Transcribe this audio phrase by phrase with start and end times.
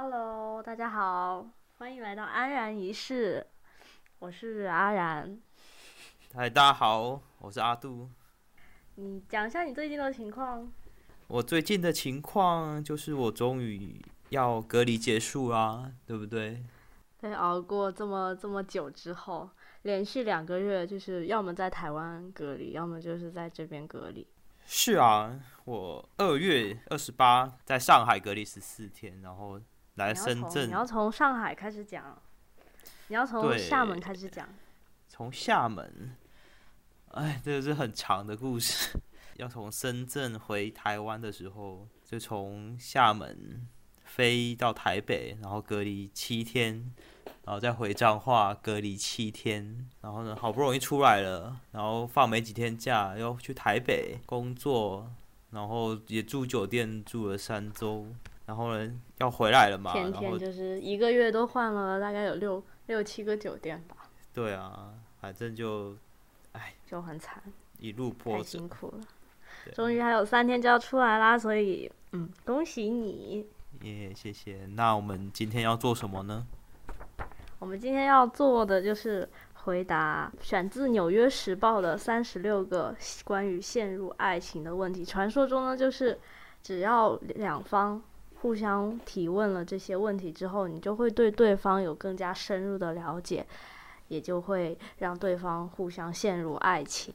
[0.00, 1.44] Hello，大家好，
[1.76, 3.44] 欢迎来到安然一世，
[4.20, 5.40] 我是阿然。
[6.32, 8.08] 嗨，大家好，我是阿杜。
[8.94, 10.70] 你讲一下你最近的情况。
[11.26, 16.62] 我最近的情况就是我终于要隔离结束啦，对不对？
[17.20, 19.50] 对，熬过这么这么久之后，
[19.82, 24.24] 连续两个月，就是要么在台湾隔离，要么就是在这边隔离。
[24.64, 29.60] 是啊，我二月二十八在上海隔离十四天，然后
[29.98, 30.68] 来深圳。
[30.68, 32.16] 你要从上海开始讲，
[33.08, 34.48] 你要从厦门开始讲。
[35.06, 36.16] 从厦门，
[37.10, 38.98] 哎，这个是很长的故事。
[39.36, 43.68] 要从深圳回台湾的时候，就从厦门
[44.04, 46.90] 飞到台北，然后隔离七天。
[47.44, 55.10] 然后再回彰化隔离七天，然后呢，好不容易出来了，然后放没几天假，又去台北工作，
[55.50, 58.06] 然后也住酒店住了三周，
[58.48, 63.94] 然后呢要回来了嘛，天天就是一个月都换了大概有六六七个酒店吧。
[64.32, 65.94] 对啊，反正就，
[66.52, 67.42] 哎，就很惨，
[67.78, 69.00] 一路波折，辛苦了。
[69.74, 73.46] 终于还有三天就要出来啦，所以嗯，恭喜你。
[73.82, 74.64] 耶，谢谢。
[74.74, 76.46] 那我们今天要做什么呢？
[77.58, 85.04] 我们今天要做的就是回答选自《纽约时报》的三十六个关于陷入爱情的问题。
[85.04, 86.18] 传说中呢，就是
[86.62, 88.00] 只要两方
[88.40, 93.46] 互相提问了这些问题之后，你就会对对方有更加深入的了解，
[94.08, 97.12] 也就会让对方互相陷入爱情。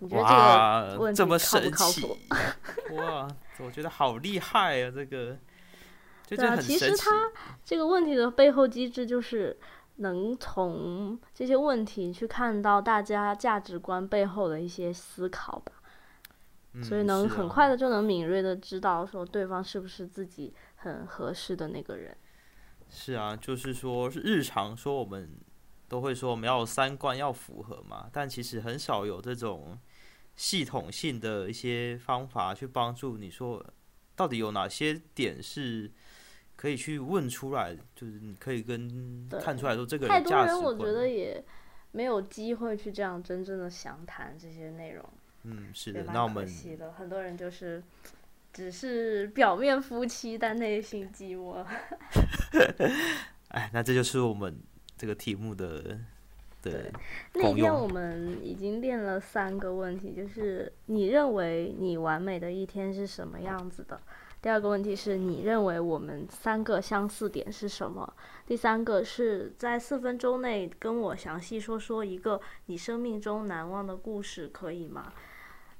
[0.00, 2.16] 你觉得这个问题靠不靠谱？
[2.96, 4.92] 哇，我觉得好厉害啊！
[4.94, 5.36] 这个。
[6.28, 7.28] 对啊，其实他
[7.64, 9.58] 这个问题的背后机制就是
[9.96, 15.72] 能从这些问题去看到大家价值观背后的一些思考吧，
[16.82, 22.16] 所以能很快的就能敏锐的知道说对方是不是自己很合适的那个人。
[22.88, 25.30] 是啊，就是说日常说我们
[25.88, 29.78] 都会说我们要三观要符合嘛，但其实很少有这种
[30.36, 33.64] 系统性的一些方法去帮助你说
[34.14, 35.90] 到底有哪些点是。
[36.56, 41.42] 可以去问出来，就是你可以跟看出来说这个人太多人，我觉得也
[41.92, 45.02] 没有机会去这样真正的详谈这些内容。
[45.44, 46.46] 嗯，是的，那我们
[46.96, 47.82] 很多人就是
[48.52, 51.64] 只是表面夫妻，但内心寂寞。
[53.48, 54.56] 哎，那这就是我们
[54.96, 55.98] 这个题目的
[56.62, 56.92] 对。
[57.34, 64.00] 那天我们已经练了三个问题，就是你认为你完美的一天是什么样子的？
[64.42, 68.10] 第二个问题是你认为我们三个相似点是什么？
[68.46, 75.12] 第三个是在四分钟内跟我详细说说一个你生命中难忘的故事，可以吗？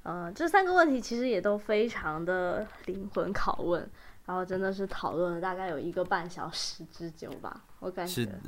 [0.03, 3.89] 呃，这三个问题其实也都非常的灵魂拷问，
[4.25, 8.13] 然后真的是讨论了大概有一个半小时之久吧，我感觉。
[8.13, 8.39] 是的。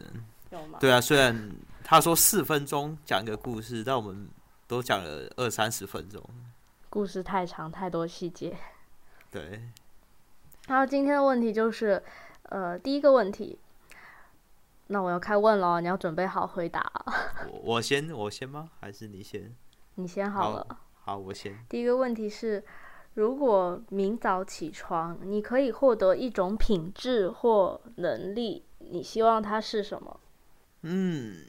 [0.49, 0.77] 有吗？
[0.79, 1.51] 对啊，虽然
[1.83, 4.29] 他说四分钟讲一个故事，但我们
[4.67, 6.23] 都讲了二三十分钟。
[6.89, 8.55] 故事太长，太多细节。
[9.31, 9.67] 对。
[10.67, 12.01] 然后今天的问题就是，
[12.43, 13.57] 呃，第一个问题，
[14.87, 16.91] 那我要开问了，你要准备好回答。
[17.51, 18.69] 我我先我先吗？
[18.79, 19.55] 还是你先？
[19.95, 20.65] 你先好了。
[20.69, 20.77] 好，
[21.07, 21.57] 我先。
[21.67, 22.63] 第一个问题是，
[23.15, 30.19] 如果明早起床，你可以获得一种品质或能力，你希望它是什么？
[30.83, 31.45] 嗯，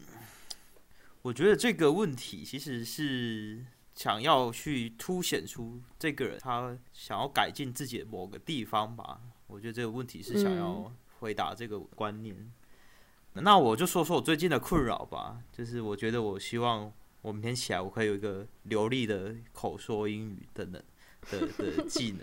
[1.23, 3.65] 我觉得这个问题其实是。
[3.95, 9.21] 想要去凸显出这个人，他想要改进自己的某个地方吧？
[9.47, 12.53] 我觉得这个问题是想要回答这个观念。
[13.35, 16.93] 那我就说说我最近的困扰吧，就是我觉得我希望
[17.25, 20.83] 我明天起来我可以有一个流利的口说英语的能
[21.31, 22.21] 的 的技能。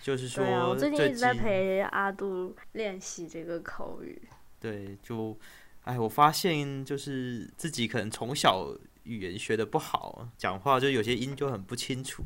[0.00, 4.20] 就是说，我最近一直在陪阿杜练习这个口语。
[4.58, 5.38] 对，就
[5.84, 8.74] 哎，我发现就是自己可能从小。
[9.04, 12.22] 语言学的不好，讲话就有些音就很不清楚，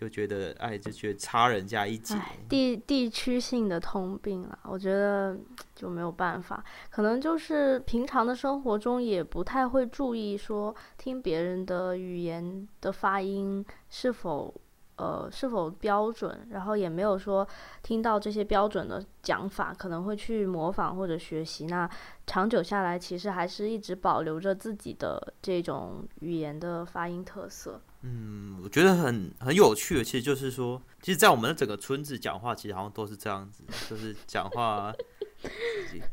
[0.00, 2.14] 就觉得哎，就觉得差人家一截。
[2.48, 5.36] 地地区性的通病了，我觉得
[5.74, 14.54] 就没有办法，可能就是平常的生活中也不太会注意说听别人的语言的发音是否。
[15.00, 16.46] 呃，是否标准？
[16.50, 17.46] 然后也没有说
[17.82, 21.64] 听到这些标准的讲法，可能会去模仿或者学习。
[21.64, 21.88] 那
[22.26, 27.80] 长久下来，其实还是一直保留着自己的这种语言的发音特色。
[28.02, 34.92] 嗯，我觉得很很有趣的，其实就是说，其实，在我们的整个村子讲话，其实好像都是这样子，就是讲话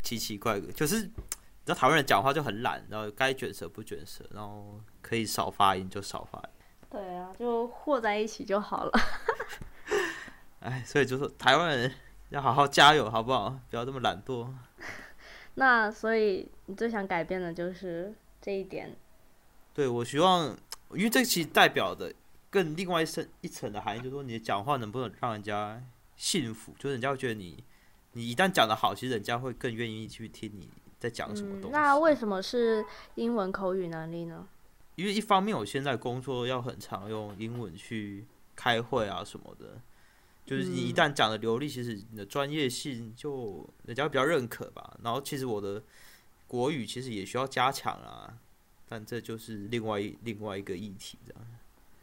[0.01, 1.11] 奇奇怪怪，就是你
[1.65, 6.49] 知道台湾人讲话就很懒，然后该卷舌不卷舌，然后可以少发音就少发音。
[6.89, 8.91] 对啊，就和在一起就好了。
[10.61, 11.93] 哎，所以就是台湾人
[12.29, 13.59] 要好好加油，好不好？
[13.69, 14.47] 不要这么懒惰。
[15.55, 18.95] 那所以你最想改变的就是这一点。
[19.73, 20.55] 对，我希望，
[20.91, 22.13] 因为这其实代表的
[22.49, 25.81] 更另外一层一层的含义，就是说你的讲话能不能让人家
[26.15, 27.63] 信服，就是人家会觉得你，
[28.13, 30.69] 你一旦讲的好，其实人家会更愿意去听你
[30.99, 31.77] 在讲什么东西。
[31.77, 32.83] 那为什么是
[33.15, 34.47] 英文口语能力呢？
[34.97, 39.79] 因为一方面我现在工作要很常用英文去开会啊什么的。
[40.44, 44.97] 就是你一旦讲的流利，其实你的专业性就人家比较认可吧。
[45.03, 45.83] 然后其实我的
[46.47, 48.33] 国语其实也需要加强啊，
[48.88, 51.41] 但这就是另外一另外一个议题这样。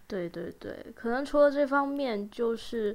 [0.06, 2.94] 对对对，可能除了这方面，就是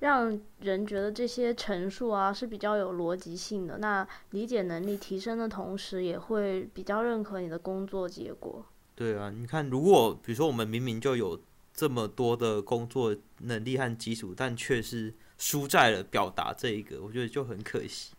[0.00, 8.66] 让人觉得这些陈述啊是比较有逻辑性的，那理解能力提升的同时，也会比较认可你的工作结果。
[9.00, 11.40] 对啊，你看，如果比如说我们明明就有。
[11.72, 18.12] 这么多的工作能力和基础，但却是输在了表达这一个，我觉得就很可惜。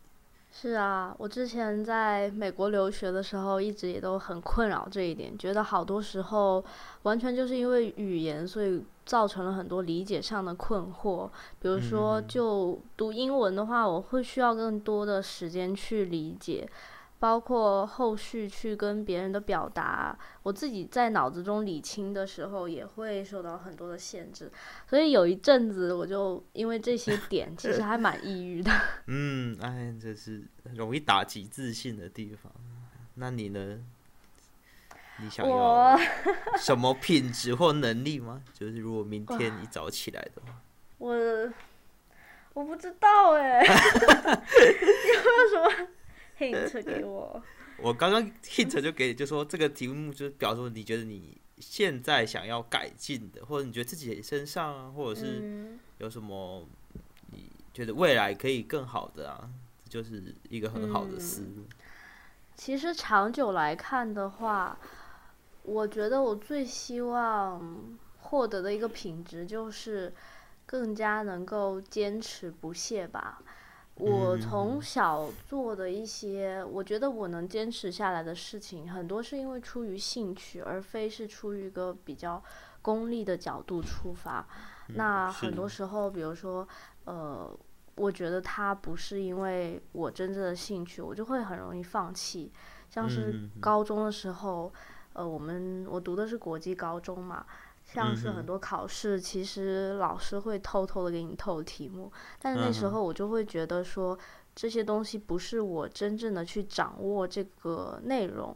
[0.52, 6.64] 是啊，我之前在美国留学的时候，一直也都很困扰这一点，觉得好多时候
[7.04, 11.30] 完全就是因为语言，所以造成了很多理解上的困惑。
[11.60, 16.68] 比如说，就读英文的话，我会需要更多的时间去理解。
[17.22, 24.52] 包括后续去跟别人的表达，我自己在脑子中理清的时候，也会受到很多的限制。
[24.88, 28.72] 所以有一阵子，我就因为这些点，其实还蛮抑郁的。
[29.06, 30.42] 嗯，哎，这是
[30.74, 32.52] 容易打击自信的地方。
[33.14, 33.80] 那你呢？
[35.22, 35.96] 你想要
[36.58, 38.42] 什么品质或能力吗？
[38.52, 40.60] 就是如果明天一早起来的话，
[40.98, 41.14] 我
[42.54, 45.88] 我不知道哎， 有没有什么
[46.42, 47.42] ？hint 给我，
[47.78, 56.68] 我刚刚 hint 就给，就说这个题目就是表示你觉得你现在想要改进的，或者你觉得自己身上啊，或者是有什么
[57.32, 59.50] 你觉得未来可以更好的啊，
[59.88, 61.66] 就是一个很好的思路。
[62.56, 64.78] 其实长久来看的话，
[65.64, 70.14] 我觉得我最希望获得的一个品质就是
[70.66, 73.42] 更加能够坚持不懈吧。
[73.96, 82.42] 我从小做的一些，我觉得我能坚持下来的事情，很多是因为出于兴趣，而非是出于一个比较
[82.82, 84.48] 功利的角度出发。
[84.88, 86.68] 那很多时候，比如说，
[87.06, 87.56] 呃，
[87.96, 92.52] 我觉得它不是因为我真正的兴趣，我就会很容易放弃。
[92.90, 94.74] 像是高中的时候，
[95.14, 97.46] 呃，我们我读的是国际高中嘛。
[97.94, 102.10] 像是很多考试，其实老师会偷偷的给你透题目，
[102.40, 104.18] 但是那时候我就会觉得说，
[104.56, 108.56] 这些东西不是我真正的去掌握这个内容，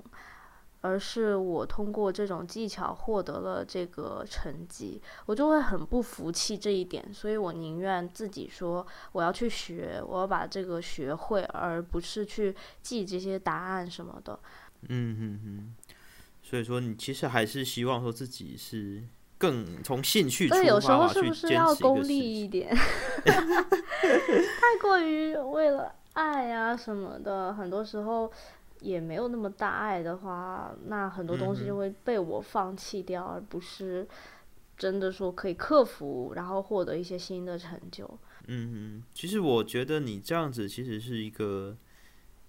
[0.79, 14.39] 而是我通过这种技巧获得了这个成绩，我就会很不服气这一点，所以我宁愿自己说我要去学，我要把这个学会，而不是去记这些答案什么的。
[14.87, 15.75] 嗯嗯嗯，
[16.41, 19.03] 所以说你其实还是希望说自己是。
[19.45, 22.73] 更从兴趣出发有时候是不是要功利一点？
[22.75, 23.33] 太
[24.81, 28.31] 过于为了爱啊什么的，很多时候
[28.81, 34.07] 也没有那么大爱的话，那很多东西就会被我放弃掉，而不是
[34.77, 38.05] 真的说可以克服，然后获得一些新的成就。
[38.47, 41.77] 嗯嗯，其实我觉得你这样子其实是一个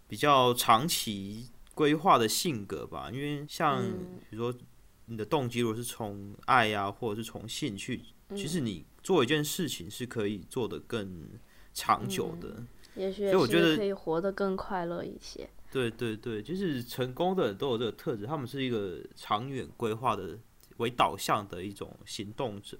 [0.08, 3.82] 比较长期规划的性格吧，因为像
[4.30, 4.59] 比如说。
[5.06, 11.28] 你的动机如果是从爱呀，或者是从兴趣，其实你做一件事情是可以做得更
[11.72, 12.62] 长久的。
[12.96, 15.48] 也许，所以我觉得可以活得更快乐一些。
[15.70, 20.36] 对对对，就是成功的人都有这个特质，他们是一个长远规划的
[20.78, 22.76] 为导向的一种行动者，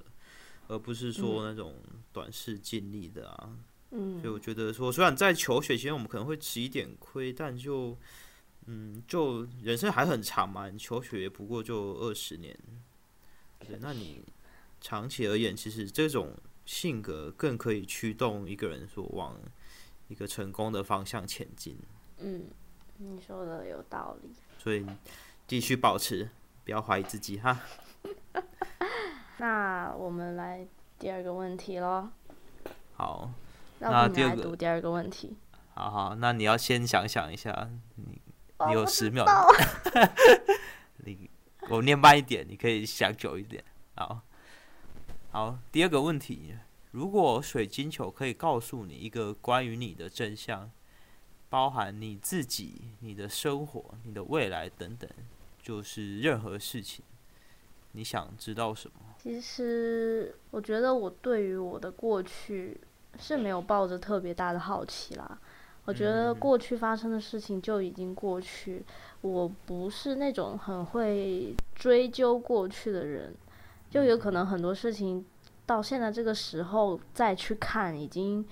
[0.67, 1.75] 而不是说那种
[2.13, 3.51] 短视尽力的啊。
[3.93, 4.21] 嗯。
[4.21, 7.97] 所以我觉得说，虽然在求学期间我们可能会吃一点亏，但就。
[8.69, 12.59] 嗯，就人生还很长嘛，你求学不过就二十年，
[13.61, 14.25] 对，那你
[14.81, 19.39] 长期而言，其实这种性格更可以驱动一个人说往
[20.09, 21.79] 一个成功的方向前进。
[22.19, 22.45] 嗯，
[22.97, 24.31] 你说的有道理。
[24.59, 24.85] 所以
[25.47, 26.29] 继续保持，
[26.65, 27.61] 不要怀疑自己哈。
[29.39, 30.67] 那我们来
[30.99, 32.11] 第二个问题喽。
[32.95, 33.31] 好，
[33.79, 35.37] 那第二个第二个问题。
[35.75, 38.21] 好好，那你要先想想一下你。
[38.67, 39.27] 你有十秒，
[41.05, 41.29] 你
[41.69, 43.63] 我念慢一点，你可以想久一点。
[43.97, 44.23] 好，
[45.31, 46.55] 好，第二个问题：
[46.93, 50.71] 如果水晶球可以告诉你一个关于你的真相，
[51.51, 55.09] 包含你自己、你的生活、你的未来等等，
[55.63, 57.05] 就是任何事情，
[57.93, 59.01] 你想知道什么？
[59.19, 62.81] 其实，我觉得我对于我的过去
[63.19, 65.39] 是没有抱着特别大的好奇啦。
[65.87, 68.85] 我觉得过去发生的事情就已经过去，
[69.21, 73.33] 我不是那种很会追究过去的人，
[73.89, 75.25] 就有可能很多事情
[75.65, 78.45] 到现在这个时候再去看，已经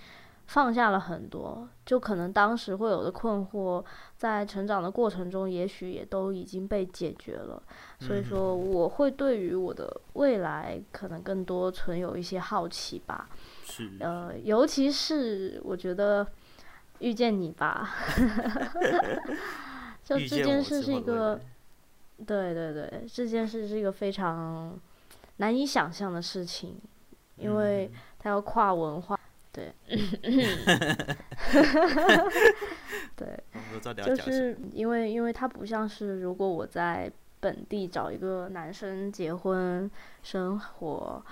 [0.47, 3.85] 放下了很多，就可能当时会有的困惑，
[4.17, 7.61] 在成长的过程中，也许也都已经被解决了。
[7.99, 13.29] 所以说，我会对于我的未来可能更多存有一些好奇吧。
[13.65, 16.25] 是，呃，尤其是我觉得。
[17.01, 17.91] 遇见你吧，
[20.05, 21.41] 就这件事是一个，
[22.27, 24.79] 对对对，这件事是一个非常
[25.39, 26.77] 难以想象的事情，
[27.37, 29.19] 因为它要跨文化，
[29.53, 29.75] 对，
[33.17, 33.45] 对，
[34.05, 37.11] 就是因为因为它不像是如果我在
[37.41, 39.91] 本地找一个男生结婚
[40.23, 41.23] 生活，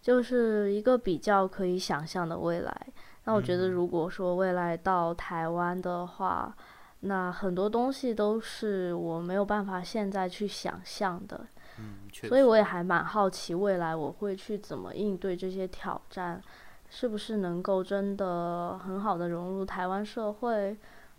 [0.00, 2.86] 就是一个比较可以想象的未来。
[3.24, 6.56] 那我觉得，如果说未来到台湾的话，
[7.00, 11.46] 那很多东西都是我没有办法现在去想象的。
[11.78, 16.42] 嗯，所以我也还蛮好奇，未来我会去怎么应对这些挑战，
[16.88, 20.76] 是不是能够真的很好的融入台湾社会，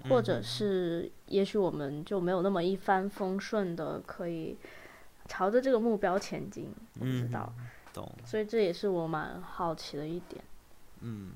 [0.09, 4.57] 或者是也许我们就没有那么一帆风顺的可以
[5.27, 6.71] 朝着这个目标前进。
[6.99, 7.51] 不知道，
[7.93, 8.11] 懂。
[8.25, 10.43] 所以这也是我蛮好奇的一点。
[10.99, 11.31] 嗯。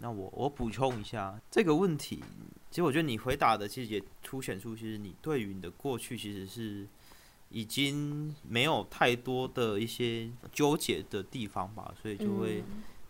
[0.00, 2.24] 那我我补充一下这个问题，
[2.70, 6.86] 其实我觉得你回答的其实也凸显出，其实你对于你的过去其实是
[7.50, 12.64] 已经没有太多的一些纠结的地方吧，所以就会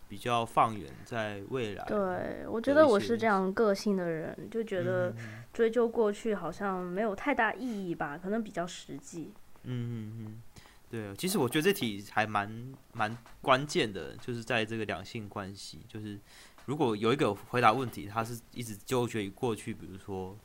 [0.09, 1.85] 比较放远在未来。
[1.85, 5.15] 对，我觉得我是这样个性的人，就觉得
[5.53, 9.31] 追究过去好像没有太大意义吧，可能比较实际。
[9.63, 10.41] 嗯嗯嗯，
[10.89, 16.19] 对，其实我觉得这题还蛮蛮关键的，就是在这个两性关系，就是。
[16.65, 20.37] 如果有一个回答问题，他是一直纠结于过去，比如说，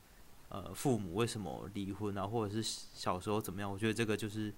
[0.49, 3.71] 呃，父母为什么离婚啊，或者是小时候怎么样？
[3.71, 4.53] 我觉得这个就是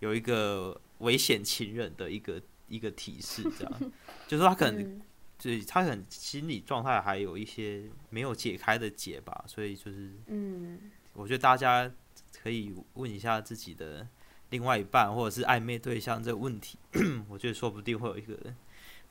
[0.00, 3.92] 有一个危险情人的一个一个提示，这样，
[4.26, 5.02] 就是他可能，
[5.38, 11.92] 就是他可能心理状态还有一些没有解开的结吧，所以就是，嗯，我觉得大家
[12.42, 14.08] 可以问一下自己的
[14.48, 16.78] 另外一半或者是暧昧对象这个问题，
[17.28, 18.36] 我觉得说不定会有一个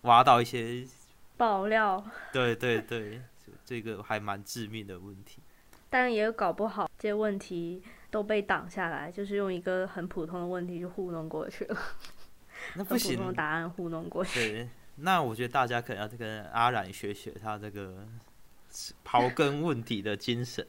[0.01, 0.83] 挖到一些。
[1.41, 3.19] 爆料， 对对对，
[3.65, 5.41] 这个还蛮致命的问题。
[5.89, 7.81] 但也搞不好，这些问题
[8.11, 11.75] 都被挡下来，就是用一个很普通的问题就糊弄过去了。
[12.75, 14.51] 那不行，答案糊弄过去。
[14.51, 18.05] 对，那我觉得大家可能要跟阿染学学他这个
[19.03, 20.63] 刨根问底的精神，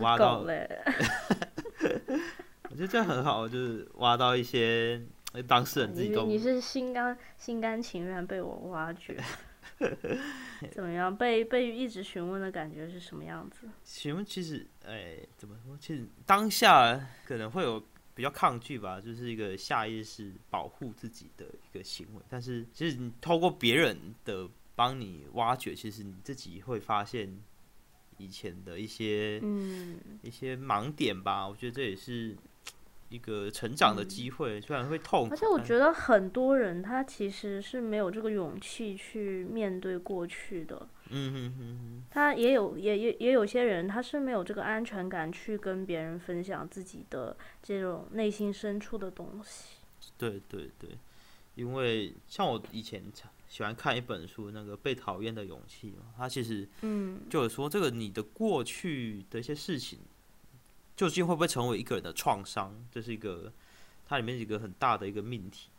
[0.00, 0.44] 挖到。
[2.68, 5.00] 我觉得这样很好，就是挖到一些
[5.48, 6.26] 当事人自己都。
[6.26, 9.18] 你是心甘心甘情愿被我挖掘。
[10.72, 11.14] 怎么样？
[11.16, 13.68] 被被一直询问的感觉是什么样子？
[13.84, 15.76] 询问其实，哎，怎么说？
[15.78, 17.82] 其实当下可能会有
[18.14, 22.22] 比较抗拒吧，就是一个下意识保护自己的一个行为。
[22.28, 27.38] 但是，其实你透过别人的帮你挖掘，其实你自己会发现
[28.18, 31.46] 以前的一些嗯一些盲点吧。
[31.48, 32.36] 我觉得这也是。
[33.14, 40.88] 一个成长的机会，虽然会痛，而且我觉得很多人他其实是没有这个勇气去面对过去的。
[41.10, 49.76] 嗯哼哼他也有，也也也有些人他是没有这个安全感去跟别人分享自己的这种内心深处的东西。
[50.18, 50.90] 对对对，
[51.54, 53.00] 因为像我以前
[53.46, 60.00] 喜欢看一本书，那个《被讨厌的勇气》嘛，他其实嗯，就是说这个你的过去的一些事情。
[60.96, 62.72] 究竟会不会成为一个人的创伤？
[62.90, 63.52] 这是一个
[64.06, 65.70] 它里面一个很大的一个命题。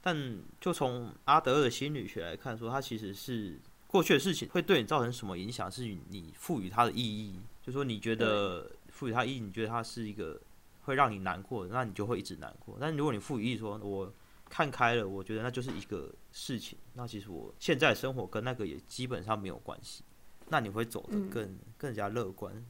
[0.00, 7.40] 但就从阿德勒的心理学来看，说它其实是过去的事情会对你造成什么影响，是你赋予它的意义。
[7.62, 10.40] 就说你觉得赋予它意义，你觉得它是一个
[10.82, 12.76] 会让你难过的，那你就会一直难过。
[12.80, 14.12] 但如果你赋予意义，说我
[14.48, 16.78] 看开了，我觉得那就是一个事情。
[16.94, 20.04] 那其实我现在生活跟那个也基本上没有关系。
[20.48, 22.64] 那你会走得更更加乐观，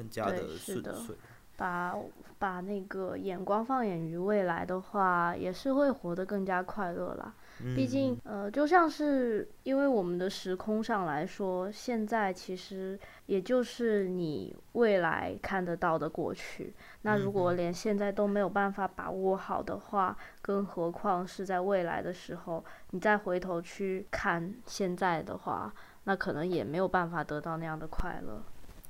[0.00, 1.14] 更加的顺遂。
[1.56, 1.94] 把
[2.38, 7.34] 把那个眼光放眼于未来的话，也是会活得更加快乐啦。
[7.76, 16.72] 毕竟，呃，就像是因为我们的时空上来说，现在其实也就是你未来看得到的过去。
[17.02, 25.70] 那如果连现在都没有办法把握好的话，更何况是在未来的时候，你再回头去看现在的话，
[26.04, 28.42] 那可能也没有办法得到那样的快乐。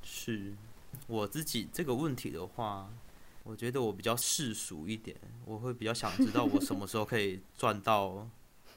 [0.02, 0.52] 是。
[1.10, 2.88] 我自己这个问题的话，
[3.42, 8.28] 我觉得我比较世俗一点，我会比较想知道我什么时候可以赚到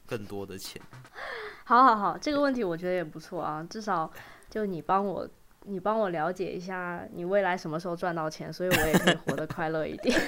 [0.07, 0.81] 更多的钱。
[1.65, 4.11] 好好好，这个问题我觉得也不错啊，至少
[4.49, 5.29] 就你帮我，
[5.65, 10.19] 你帮我了解一下你未来什么时候赚到钱，所以我也可以活得快乐一点。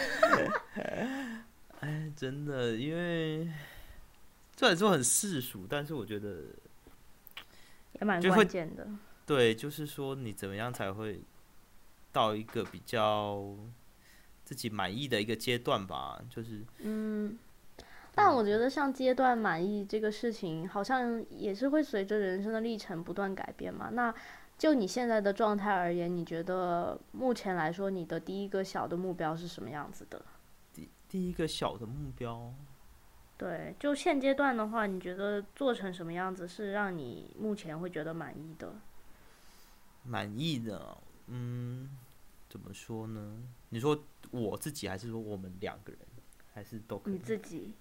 [1.81, 3.51] 哎，真的，因为
[4.55, 6.43] 虽然说很世俗，但是我觉得
[7.99, 8.87] 也蛮关键的。
[9.25, 11.19] 对，就是说你怎么样才会
[12.15, 13.45] 到一个比较
[14.45, 16.21] 自己满意的一个阶段吧？
[16.29, 17.37] 就是嗯。
[18.17, 23.89] 但我觉得像阶段满意这个事情，好像也是会随着人生的历程不断改变嘛。
[23.91, 24.15] 那
[24.57, 30.23] 就你现在的状态而言，你觉得目前来说，你的第一个小的目标是什么样子的？
[30.73, 32.53] 第第一个小的目标，
[33.37, 38.75] 对，就现阶段的话，你觉得做成什么样子是让你目前会觉得满意的？
[40.03, 41.89] 满意的，嗯，
[42.55, 43.35] 怎么说呢？
[43.67, 45.99] 你说我自己，还是说我们两个人，
[46.53, 47.13] 还是都可以？
[47.15, 47.73] 你自己。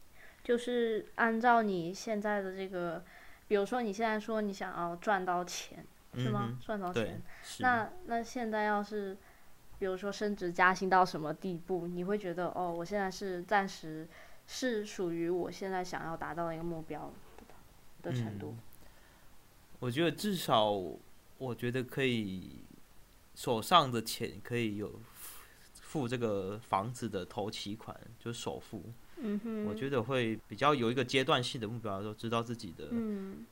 [0.42, 3.04] 就是按照你现在的这个，
[3.46, 6.58] 比如说你现在说你想要赚到钱，是吗？
[6.60, 7.22] 赚到钱，
[7.60, 9.16] 那那现在要是，
[9.78, 14.08] 比如说升职加薪到什么地步，你会觉得哦，我现在是暂时
[14.48, 17.12] 是属于我现在想要达到的一个目标
[18.02, 18.56] 的程度。
[19.78, 20.72] 我觉得至少，
[21.38, 22.64] 我觉得可以
[23.34, 25.00] 手上的钱可以有
[25.80, 28.82] 付这个房子的头期款，就是首付。
[29.16, 32.88] 嗯哼，我觉得会比较有一个阶段性的目标，说知道自己的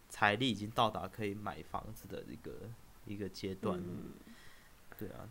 [0.08, 2.52] 财力已经到达可以买房子的一个
[3.06, 3.80] 一个阶段。
[4.98, 5.28] 对啊，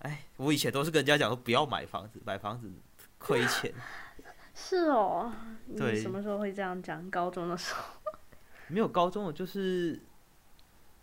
[0.00, 2.70] 哎，我以前都是跟人家讲说不要买房子，买房子
[3.18, 3.72] 亏钱。
[4.54, 5.32] 是哦，
[5.66, 7.08] 你什么时候会这样讲？
[7.08, 7.84] 高中的时候？
[8.66, 9.98] 没有高中，我就是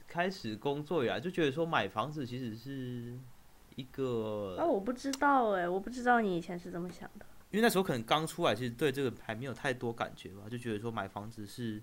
[0.09, 3.17] 开始工作以来就觉得说买房子其实是
[3.75, 4.57] 一个……
[4.59, 7.25] 啊，我不知道哎，我不知道你以前是怎么想的。
[7.51, 11.81] 因为那时候可能刚出来，其实对这个还没有太多感觉吧，就觉得说买房子是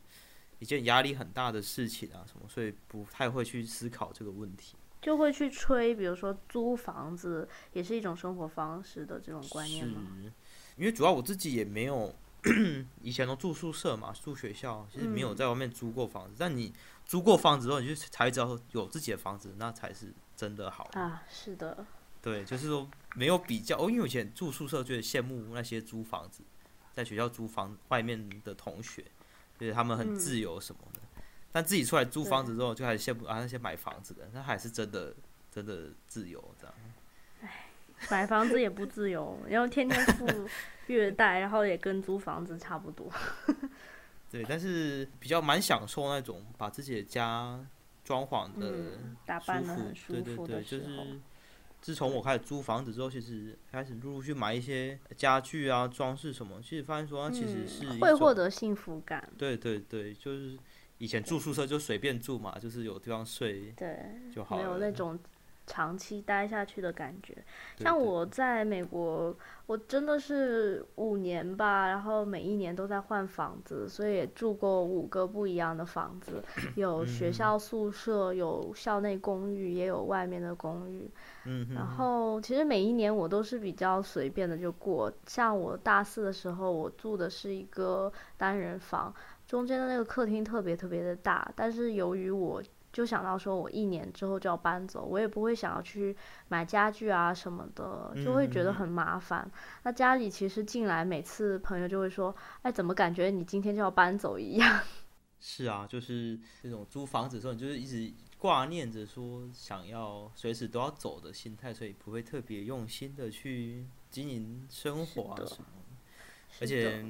[0.59, 4.77] 一件压力很大的事情啊，什么，所以不太会去思考这个问题。
[5.03, 10.03] 就会去吹，比如说租房子也是一种生活方式的这种观念吗？
[10.77, 12.13] 因为主要我自己也没有
[13.03, 16.35] 以前都住宿舍嘛，住学校，其实没有在外面租过房子。
[16.39, 16.73] 但你
[17.07, 21.23] 租过房子之后，你就才知道有自己的房子，那才是真的好啊。
[21.29, 21.87] 是的。
[22.21, 26.43] 对，就是说没有比较哦，因为以前住宿舍就羡慕那些租房子，
[26.93, 29.05] 在学校租房外面的同学，
[29.59, 31.01] 就是他们很自由什么的。
[31.53, 35.15] 但自己出来租房子之后，就开始羡慕啊那些买房子的，那还是真的
[35.51, 36.75] 真的自由这样。
[37.43, 37.69] 唉，
[38.11, 40.27] 买房子也不自由，然后天天付
[40.89, 43.09] 月贷，然后也跟租房子差不多。
[44.31, 47.59] 对，但是比较蛮享受那种把自己的家
[48.05, 51.05] 装潢的打扮的很舒服的时候。
[51.81, 59.29] 自从我开始租房子之后，其实开始陆陆续买一些家具啊、装饰什么，其实发现说它其实是会获得幸福感。
[59.39, 60.59] 对对对，就是
[60.99, 63.97] 以前住宿舍就随便住嘛，就是有地方睡，对
[64.35, 65.17] 就好，没有那种。
[65.67, 67.37] 长期待下去的感觉，
[67.77, 69.35] 像我在美国，
[69.67, 76.43] 我真的是五年吧，然后每一年都在换房子，所以也住过五个不一样的房子，
[76.77, 81.11] 有学校宿舍，有校内公寓，也有外面的公寓。
[81.45, 89.13] 嗯，然后其实每一年我都是比较随便的就过，像我大四的时候，我住的是一个单人房，
[89.49, 92.63] 中间的那个客厅特别特别的大，但是由于我。
[92.97, 96.17] 就想到说，我一年之后就要搬走，我也不会想要去
[96.49, 99.47] 买家具啊什么的，就会觉得很麻烦。
[99.83, 104.81] 那家里其实进来，每次朋友就会说：“哎，怎么感觉你今天就要搬走一样？”
[105.39, 115.67] 是啊，就是那种租房子的时候，你就是一直挂念着说想要随时都要走的心态，所以不会特别用心的去经营生活啊什么。
[116.63, 117.05] 而且。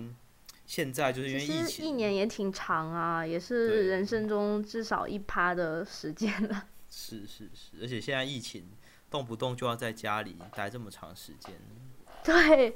[0.66, 6.66] 现在就是因为疫情，一年也挺长啊，也是人生中至少一趴的时间了。
[6.90, 8.68] 是是是，而且现在疫情，
[9.08, 11.54] 动不动就要在家里待这么长时间。
[12.24, 12.74] 对，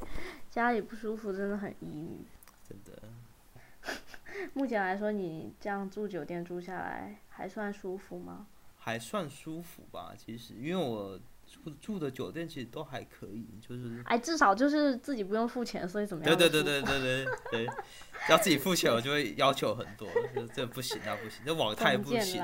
[0.51, 2.25] 家里不舒服真的很抑郁。
[2.69, 3.03] 真的。
[4.55, 8.47] 目前来说，你这样住酒店住下来还算舒服吗？
[8.79, 11.19] 还算舒服吧，其实，因为我。
[11.51, 16.37] 住住的酒店其实都还可以，就是哎，至少就是自己不用付钱，所以怎么样？
[16.39, 17.69] 对对对对对对对，
[18.29, 22.41] 要自己付钱，我就会要求很多，就这不行那不行，这网太不行。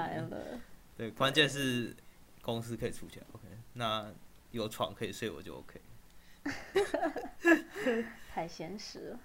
[0.96, 1.94] 对，关键是
[2.42, 4.12] 公司可以出钱，OK，那
[4.50, 5.80] 有床可以睡我就 OK。
[8.32, 9.20] 太现实了。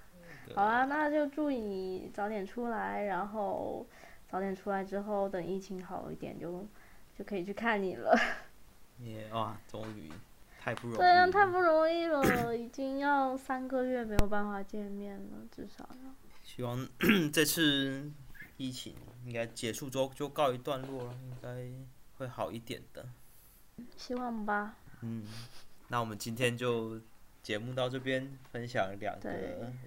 [0.56, 3.88] 好啊，那就祝你早点出来，然后
[4.30, 6.68] 早点出来之后，等疫情好一点，就
[7.18, 8.14] 就可以去看你了。
[9.04, 10.10] 也哇，终于
[10.60, 10.98] 太不容易。
[10.98, 16.14] 对啊，太不容易了， 已经要三个月没有办法见面了，至少要。
[16.44, 16.88] 希望
[17.32, 18.12] 这次
[18.58, 18.94] 疫情
[19.26, 21.70] 应该结束之后就告一段落了，应该
[22.18, 23.06] 会好一点的。
[23.96, 24.76] 希望吧。
[25.02, 25.24] 嗯，
[25.88, 27.00] 那我们今天就
[27.42, 29.30] 节目到这边，分享两个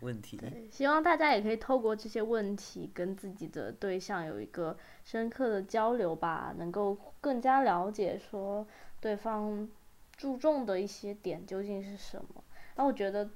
[0.00, 0.36] 问题。
[0.36, 8.66] 对，希望大家也可以透过这些问题跟自己的对象有一个深刻的交流吧，能够更加了解说
[9.04, 9.68] 对方
[10.16, 12.42] 注重的一些点究竟是什么。
[12.76, 13.28] 那我觉得。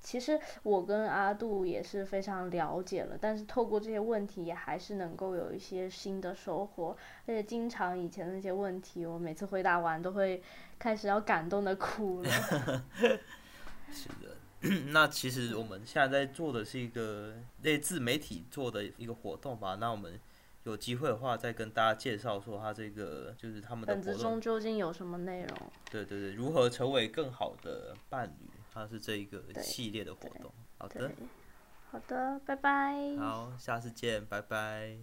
[0.00, 10.40] 其实我跟阿杜也是非常了解了，但是透过这些问题也还是能够有一些新的收获，而且经常以前那些问题，我每次回答完都会
[10.78, 12.30] 开始要感动的哭了。
[13.90, 20.18] 是的，那其实我们现在在做的是一个类自媒体做的一个活动吧，那我们
[20.64, 25.72] 有机会的话再跟大家介绍说他这个就是他们的本子中究竟有什么内容？
[25.90, 28.50] 对对对，如何成为更好的伴侣？
[28.72, 31.10] 它是这一个系列的活动，好的，
[31.90, 33.16] 好的，拜拜。
[33.18, 34.98] 好，下次见，拜拜。